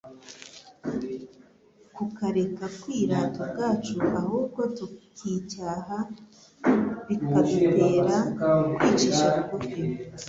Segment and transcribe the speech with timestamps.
[1.95, 5.97] "kukareka kwirata ubwacu ahubwo tukicyaha
[7.07, 8.17] bikadutera
[8.75, 9.81] kwicisha bugufi.